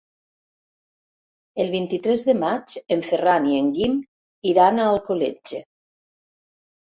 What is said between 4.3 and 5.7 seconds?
iran a Alcoletge.